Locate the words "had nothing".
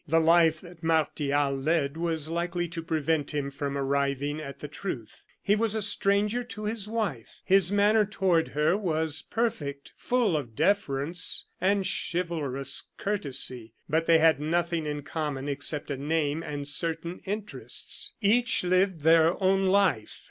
14.17-14.87